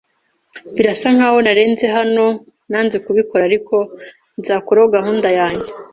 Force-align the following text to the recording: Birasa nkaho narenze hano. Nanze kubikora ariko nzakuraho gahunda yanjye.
Birasa 0.75 1.07
nkaho 1.15 1.37
narenze 1.45 1.85
hano. 1.95 2.25
Nanze 2.71 2.97
kubikora 3.05 3.43
ariko 3.49 3.75
nzakuraho 4.39 4.87
gahunda 4.95 5.29
yanjye. 5.39 5.69